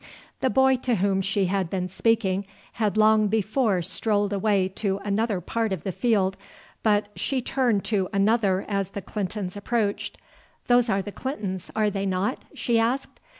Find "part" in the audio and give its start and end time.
5.39-5.71